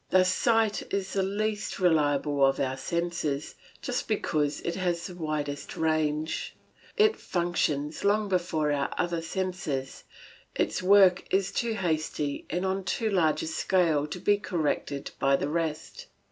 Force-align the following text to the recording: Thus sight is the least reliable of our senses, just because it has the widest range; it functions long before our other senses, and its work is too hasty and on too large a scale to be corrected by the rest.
Thus 0.09 0.33
sight 0.33 0.91
is 0.91 1.13
the 1.13 1.21
least 1.21 1.79
reliable 1.79 2.43
of 2.43 2.59
our 2.59 2.75
senses, 2.75 3.53
just 3.83 4.07
because 4.07 4.59
it 4.61 4.73
has 4.73 5.05
the 5.05 5.13
widest 5.13 5.77
range; 5.77 6.55
it 6.97 7.15
functions 7.15 8.03
long 8.03 8.27
before 8.27 8.71
our 8.71 8.89
other 8.97 9.21
senses, 9.21 10.03
and 10.55 10.67
its 10.67 10.81
work 10.81 11.31
is 11.31 11.51
too 11.51 11.73
hasty 11.73 12.47
and 12.49 12.65
on 12.65 12.83
too 12.83 13.11
large 13.11 13.43
a 13.43 13.45
scale 13.47 14.07
to 14.07 14.19
be 14.19 14.37
corrected 14.39 15.11
by 15.19 15.35
the 15.35 15.49
rest. 15.49 16.07